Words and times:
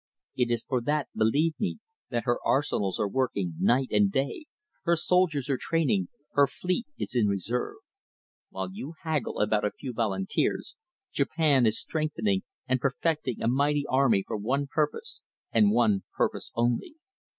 It 0.35 0.49
is 0.49 0.63
for 0.63 0.81
that, 0.81 1.09
believe 1.15 1.53
me, 1.59 1.77
that 2.09 2.23
her 2.23 2.39
arsenals 2.43 2.99
are 2.99 3.07
working 3.07 3.53
night 3.59 3.89
and 3.91 4.11
day, 4.11 4.45
her 4.81 4.95
soldiers 4.95 5.47
are 5.47 5.59
training, 5.61 6.07
her 6.33 6.47
fleet 6.47 6.87
is 6.97 7.13
in 7.15 7.27
reserve. 7.27 7.75
While 8.49 8.71
you 8.73 8.95
haggle 9.03 9.39
about 9.39 9.63
a 9.63 9.69
few 9.69 9.93
volunteers, 9.93 10.75
Japan 11.11 11.67
is 11.67 11.79
strengthening 11.79 12.41
and 12.67 12.81
perfecting 12.81 13.43
a 13.43 13.47
mighty 13.47 13.85
army 13.87 14.23
for 14.25 14.37
one 14.37 14.65
purpose 14.65 15.21
and 15.51 15.69
one 15.69 16.01
purpose 16.17 16.49
only. 16.55 16.95